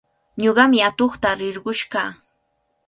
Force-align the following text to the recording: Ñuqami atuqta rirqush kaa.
Ñuqami 0.43 0.79
atuqta 0.87 1.29
rirqush 1.39 1.83
kaa. 1.91 2.11